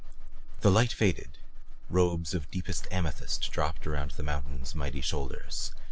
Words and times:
The 0.61 0.71
light 0.71 0.91
faded, 0.91 1.37
robes 1.87 2.33
of 2.33 2.49
deepest 2.49 2.87
amethyst 2.89 3.51
dropped 3.51 3.85
around 3.85 4.09
the 4.13 4.23
mountain's 4.23 4.73
mighty 4.73 5.01
shoulders. 5.01 5.73